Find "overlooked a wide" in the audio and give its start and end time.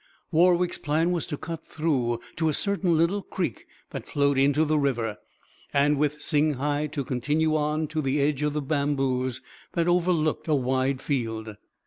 9.87-11.03